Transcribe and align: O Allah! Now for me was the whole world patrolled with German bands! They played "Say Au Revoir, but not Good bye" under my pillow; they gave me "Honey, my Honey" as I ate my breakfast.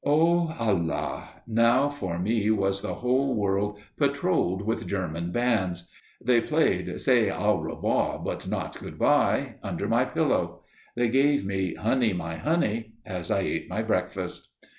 O 0.03 0.47
Allah! 0.57 1.43
Now 1.45 1.87
for 1.87 2.17
me 2.17 2.49
was 2.49 2.81
the 2.81 2.95
whole 2.95 3.35
world 3.35 3.77
patrolled 3.97 4.63
with 4.63 4.87
German 4.87 5.31
bands! 5.31 5.89
They 6.19 6.41
played 6.41 6.99
"Say 6.99 7.29
Au 7.29 7.59
Revoir, 7.59 8.17
but 8.17 8.47
not 8.47 8.79
Good 8.79 8.97
bye" 8.97 9.57
under 9.61 9.87
my 9.87 10.05
pillow; 10.05 10.63
they 10.95 11.07
gave 11.09 11.45
me 11.45 11.75
"Honey, 11.75 12.13
my 12.13 12.37
Honey" 12.37 12.93
as 13.05 13.29
I 13.29 13.41
ate 13.41 13.69
my 13.69 13.83
breakfast. 13.83 14.47